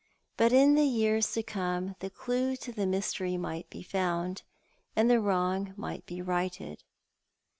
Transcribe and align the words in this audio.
But 0.35 0.51
in 0.51 0.73
the 0.73 0.83
years 0.87 1.31
to 1.33 1.43
come 1.43 1.95
the 1.99 2.09
clue 2.09 2.55
to 2.55 2.71
the 2.71 2.87
mystery 2.87 3.37
might 3.37 3.69
be 3.69 3.83
found, 3.83 4.41
and 4.95 5.11
the 5.11 5.19
wrong 5.21 5.75
might 5.77 6.07
be 6.07 6.23
righted. 6.23 6.83